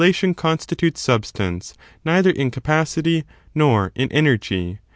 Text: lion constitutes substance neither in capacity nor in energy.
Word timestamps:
lion 0.01 0.33
constitutes 0.33 0.99
substance 0.99 1.75
neither 2.03 2.31
in 2.31 2.49
capacity 2.49 3.23
nor 3.53 3.91
in 3.93 4.11
energy. 4.11 4.79